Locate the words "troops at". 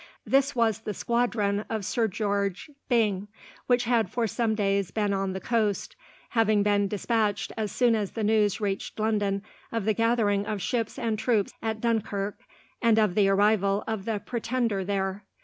11.19-11.81